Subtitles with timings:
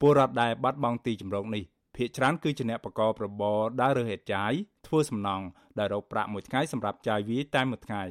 [0.00, 1.64] ពលរដ្ឋដែលបាត់បង់ទីជម្រកនេះ
[1.96, 4.52] ភាគច្រើនគឺជាអ្នកបកករបរដើររើហេតុចាយ
[4.86, 5.44] ធ្វើសំណង់
[5.78, 8.02] ដែលរកប្រាក់មួយថ្ងៃសម្រាប់ចាយវាយតែមួយថ្ងៃ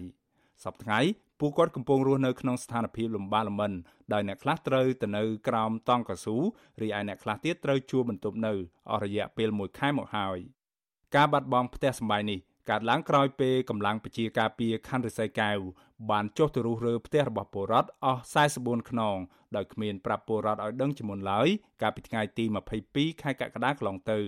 [0.65, 1.00] សប្តាហ៍ថ្ងៃ
[1.39, 3.71] ពួកគាត់កំពុងរស់នៅក្នុងស្ថានភាពលំបាកលំបិន
[4.13, 6.36] ដោយអ្នកខ្លះត្រូវទៅនៅក្រោមតង់កស៊ូ
[6.81, 8.54] រីឯអ្នកខ្លះទៀតត្រូវជួលបន្ទប់នៅ
[8.92, 10.38] អស់រយៈពេល1ខែមកហើយ
[11.16, 15.57] ការបាត់បង់ផ្ទះសម្បែងនេះ កើតឡើងក្រោយពេលកម្លាំងពជាការពារខណ្ឌរិស័យកែវ
[16.09, 18.21] បានចុះទៅរុះរើផ្ទះរបស់ពលរដ្ឋអស់
[18.55, 19.17] 44ខ្នង
[19.55, 21.48] ដោយគ្មានប្រាប់ពលរដ្ឋឲ្យដឹងជាមុនឡើយ
[21.81, 22.45] កាលពីថ្ងៃទី
[22.84, 24.20] 22ខែកក្កដាកន្លងទៅ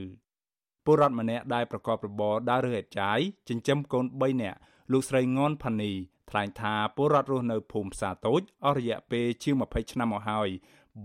[0.86, 4.60] ពលរដ្ឋម្នាក់ដែលប្រកបរបរដើររើអេតចាយចិញ្ចឹមកូន3នាក់
[4.92, 5.92] លោកស្រីងនផានី
[6.30, 10.50] ថ្លែងថាពលរដ្ឋរស់នៅភូមិផ្សារតូចអស់រយៈពេលជាង20ឆ្នាំមកហើយ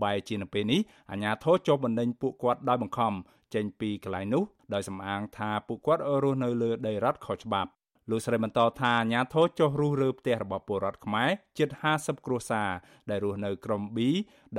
[0.01, 3.13] បែរជានៅពេលនេះអាជ្ញាធរចុះបណ្ដេញពួកគាត់ដោយបង្ខំ
[3.53, 4.43] ចេញពីកន្លែងនោះ
[4.73, 7.71] ដោយសំអាងថាពួកគាត់រស់នៅលើដីរដ្ឋខុសច្បាប់
[8.09, 12.69] លោកស្រីបន្តថាអាញាធរចុះរុះរើផ្ទះរបស់ពលរដ្ឋខ្មែរជិត50គ្រួសារ
[13.09, 13.99] ដែលរស់នៅក្រុម B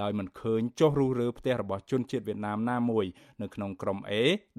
[0.00, 3.04] ដោយមិនឃើញចុះរុះរើផ្ទះរបស់ជនជាតិវៀតណាមណាមួយ
[3.42, 4.12] នៅក្នុងក្រុម A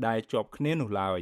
[0.08, 1.19] ដែលជាប់គ្នានោះឡើយ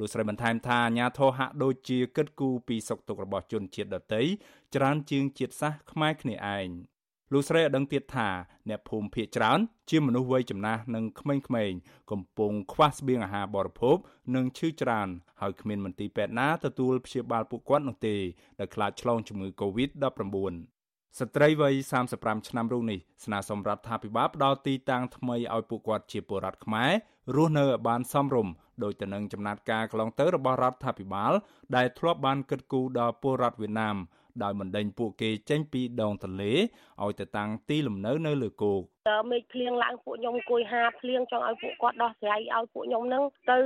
[0.00, 4.22] លោកស្រីបន្ថែមថាអាញាធរហាក់ដូចជាគិតគូរពីសុខទុក្ខរបស់ជនជាតិដទៃ
[4.74, 6.68] ច្រើនជាងជាតិសាសន៍ខ្មែរគ្នាឯង។
[7.32, 8.28] លោកស្រីឲ្យដឹងទៀតថា
[8.68, 9.58] អ្នកភូមិភាគច្រើន
[9.90, 11.78] ជាមនុស្សវ័យចំណាស់និងក្មេងៗ
[12.10, 13.96] កំពុងខ្វះស្បៀងអាហារបរិភោគ
[14.34, 15.08] និងឈឺច្រើន
[15.40, 18.16] ហើយគ្មានមន្ទីរពេទ្យណាទទួលព្យាបាលពួកគាត់នោះទេ
[18.60, 20.79] ដោយខ្លាចឆ្លងជំងឺ Covid-19
[21.18, 21.74] ស្ត្រីវ័យ
[22.12, 26.90] 35ឆ្នាំរូបនេះស្នើសុំរដ្ឋាភិបាលផ្ដល់ទីតាំងថ្មីឲ្យពួកគាត់ជាពលរដ្ឋខ្មែរ
[27.34, 31.32] រស់នៅឲ្យបានសមរម្យដោយទៅនឹងចំណាត់ការកន្លងទៅរបស់រដ្ឋាភិបាល
[31.76, 33.96] ដែលធ្លាប់បានគិតគូរដល់ពលរដ្ឋវៀតណាម
[34.42, 36.52] ដោយបណ្ដេញពួកគេចេញពីដងទន្លេ
[37.02, 43.58] ឲ្យទៅតាំងទីលំនៅនៅលើគោកតើមេឃភ្លៀងឡើងពួកខ្ញុំអង្គុយហាភ្លៀងចង់ឲ្យពួកគាត់ដោះស្រាយឲ្យពួកខ្ញុំនឹងទៅ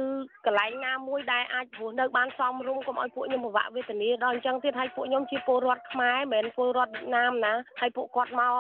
[0.47, 8.55] កន្លែងណាមួយដែលអាចរស់នៅបានសមរម្យកុំឲ្យពួកខ្ញុំពិបាកវេទនាដល់អញ្ចឹងទៀតឲ្យពួកខ្ញុំជាពលរដ្ឋខ្មែរមិនមែនពលរដ្ឋវៀតណាមណាហើយពួកគាត់មក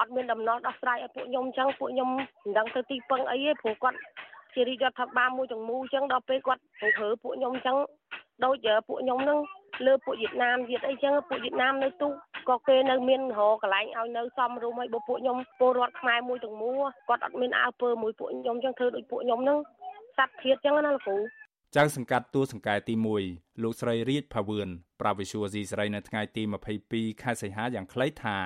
[0.00, 3.98] អត់មានដំណោះដោះស្រាយឲ្យពួកខ្ញុំអញ្ចឹងពួកខ្ញុំមិនដឹងទៅទីពឹងអីទេព្រោះគាត់
[4.54, 7.76] ជារាជរដ្ឋាភិបាលមួយទាំងមូលអញ្ចឹងដល់ពេលគាត់ទៅធ្វើពួកខ្ញុំអញ្ចឹង
[8.44, 9.38] ដូចពួកខ្ញុំនឹង
[9.86, 12.08] លើពួកវៀតណាមទៀតអីចឹងពួកវៀតណាមនៅទូ
[12.48, 19.58] ក៏គេនៅមានរកកន្លែងឲ្យនៅសំរុំឲ្យបើពួកខ្ញុំពលរដ្ឋខ្មែរមួយទាំងមូលគាត់អត់មានអើពើមួយពួកខ្ញុំចឹងធ្វើដូចពួកខ្ញុំហ្នឹង
[20.18, 21.16] សັດធៀបចឹងណាលោកគ្រូ
[21.76, 22.94] ចៅសង្កាត់ទួលសង្កែទី
[23.28, 24.68] 1លោកស្រីរាជផាវឿន
[25.00, 26.42] ប្រាវិសុវស៊ីស្រីនៅថ្ងៃទី
[26.82, 28.38] 22ខែសីហាយ៉ាងខ្លីថា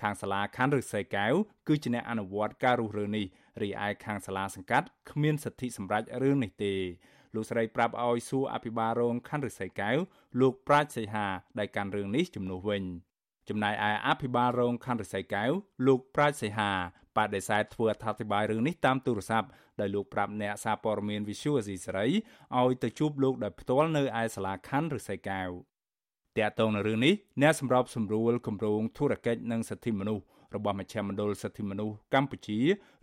[0.00, 1.34] ខាងសាលាខណ្ឌឫស្សីកែវ
[1.68, 3.26] គឺជាអ្នកអនុវត្តការរុះរើនេះ
[3.62, 6.74] រីឯខាងសាលាសង្កាត់គ្មានសិទ្ធិសម្រេចរឿងនេះទេ
[7.34, 9.98] លោកស្រីប្រាប់ឲ្យសួរអភិបាលរងខណ្ឌរិស័យកែវ
[10.40, 11.26] លោកប្រាជ្ញសីហា
[11.58, 12.82] ដែលកាន់រឿងនេះជំនួសវិញ
[13.48, 15.50] ចំណែកឯអភិបាលរងខណ្ឌរិស័យកែវ
[15.86, 16.70] លោកប្រាជ្ញសីហា
[17.16, 19.48] បដិសេធធ្វើអត្ថាធិប្បាយរឿងនេះតាមទូរស័ព្ទ
[19.80, 22.06] ដោយលោកប្រាប់អ្នកសារព័ត៌មាន Visual Asia សេរី
[22.60, 25.50] ឲ្យទៅជួបលោកដោយផ្ទាល់នៅឯសាលាខណ្ឌរិស័យកែវ
[26.38, 32.58] តាក់ទងនឹងរឿងនេះអ្នកសម្របសម្រួលគម្រោងធុរកិច្ចនិងសិទ្ធិមនុស្សរបស់មជ្ឈមណ្ឌលសិទ្ធិមនុស្សកម្ពុជា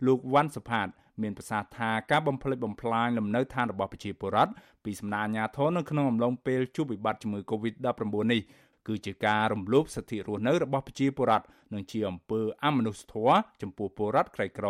[0.06, 0.88] លោកវ៉ាន់សុផាត
[1.22, 4.52] មានប្រសាសន៍ថាការបំផ្លិចបំផ្លាញលំនៅឋានរបស់ប្រជាពលរដ្ឋ
[4.84, 8.40] ពីសំណាក់អាជ្ញាធរនៅក្នុងអំឡុងពេលជួបវិបត្តិជំងឺ Covid-19 នេះ
[8.88, 14.68] គឺជាការរំលោភសិទ្ធិរស់នៅរបស់ប្រជាពលរដ្ឋនិងជាអំពើអមនុស្សធម៌ចំពោះពលរដ្ឋក្រីក្រ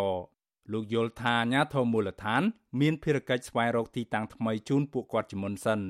[0.73, 2.43] លោកយល់ថាអាញាធមមូលដ្ឋាន
[2.81, 5.81] មានភារកិច្ចស្វែងរកទីតាំងថ្មីជូនពួកគាត់ជាមុនសិន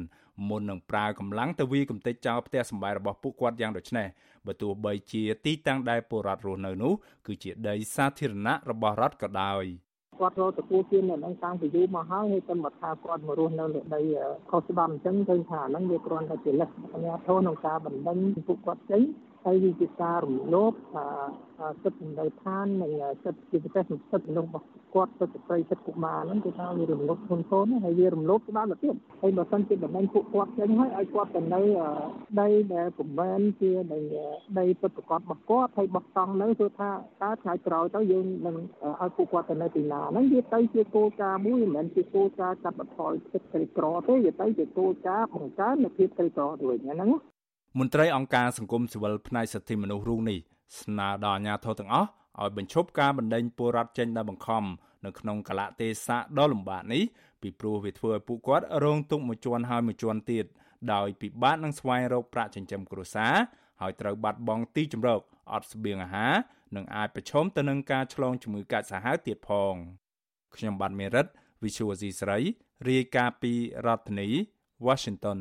[0.49, 4.09] មុននឹងប្រើកម្លាំងទៅវាយកំទេចចោលផ្ទះសម្បែងរបស់ពួកគាត់យ៉ាងដូចនេះ
[4.47, 6.93] បើទោះបីជាទីតាំងដែលពលរដ្ឋរស់នៅនោះ
[7.27, 9.65] គឺជាដីសាធារណៈរបស់រដ្ឋក៏ដោយ
[10.21, 14.01] គាត់រកទទួលទាននៅនឹងតាំងពីយូរមកហើយហើយតែមកថាគាត់មករស់នៅលើដី
[14.51, 19.03] ខុសច្បាប់អញ្ចឹងឃើញថាហ្នឹងវាគ្រាន់តែជាលេសអាញាធនក្នុងការបណ្ដឹងពួកគាត់ចេញ
[19.45, 20.73] ហើយវាជាការរំលោភ
[21.83, 22.93] សិទ្ធិនៅឋាននិង
[23.25, 31.63] សិទ្ធិជាពិសេសសិទ្ធិមនុស្សរបស់គាត់សិទ្ធិស្ត្រីសិទ្ធិកុមារហ្នឹងគឺថាវារំលោភធ្ងន់ធ្ងរហើយវារំលោភច្បាប់ទៅទៀតហើយបើសិនជាបណ្ដឹងពួកគាត់ចេញហើយឲ្យគាត់ទៅនៅ
[32.41, 34.01] ដីដែលពុំមែនជាដី
[34.59, 36.91] ដីពិតប្រកបរបស់គាត់ហើយបោះតង់នៅគឺថា
[37.23, 38.57] តើថ្ងៃក្រោយទៅយើងនឹង
[39.01, 47.11] ឲ្យពួកគាត់ទៅនៅទីណាហ្នឹងវាទៅជាគោលការណ៍មួយមិនមែនជាគោលការណ៍កាត់បន្ថយសិទ្ធិក្រីក្រទេវាទៅជាគោលការណ៍បង្កើននូវភាពក្រីក្រទៅវិញហ្នឹង
[47.79, 50.39] មន្ត្រីអង្គការសង្គមស៊ីវិលផ្នែកសិទ្ធិមនុស្សរូបនេះ
[50.81, 52.09] ស្នើដល់អាជ្ញាធរទាំងអស់
[52.41, 54.65] ឲ្យបញ្ឈប់ការបណ្តេញពលរដ្ឋចេញដោយបង្ខំ
[55.05, 57.03] នៅក្នុងកលៈទេសៈដ៏លំបាកនេះ
[57.43, 60.47] ពីព្រោះវាធ្វើឲ្យពួកគាត់រងទុក្ខមួយជាន់ហើយមួយជាន់ទៀត
[60.93, 63.35] ដោយពិបាកនឹងស្វែងរកប្រាក់ចិញ្ចឹមគ្រួសារ
[63.81, 65.21] ហើយត្រូវបាត់បង់ទីជម្រក
[65.53, 66.35] អត់ស្បៀងអាហារ
[66.77, 69.75] និងអាចប្រឈមទៅនឹងការឆ្លងជំងឺកាចសាហាវទៀតផង
[70.55, 71.27] ខ្ញុំបាទមេរិត
[71.63, 72.39] Visual C ស្រី
[72.89, 73.53] រាយការណ៍ពី
[73.87, 74.29] រដ្ឋធានី
[74.87, 75.41] Washington